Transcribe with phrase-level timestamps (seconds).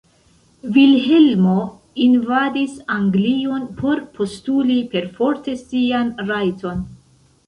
[0.75, 1.57] Vilhelmo
[2.05, 6.81] invadis Anglion por postuli perforte sian "rajton".